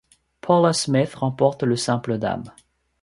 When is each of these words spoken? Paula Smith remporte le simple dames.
Paula 0.41 0.73
Smith 0.73 1.13
remporte 1.13 1.61
le 1.61 1.75
simple 1.75 2.17
dames. 2.17 2.51